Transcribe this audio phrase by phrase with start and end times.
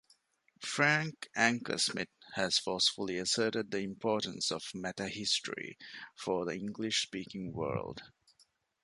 [0.63, 5.77] Frank Ankersmit has forcefully asserted the importance of "Metahistory"
[6.15, 8.01] for the English speaking world.